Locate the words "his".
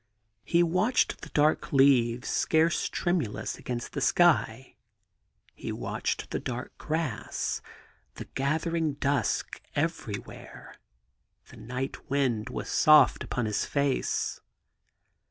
13.45-13.65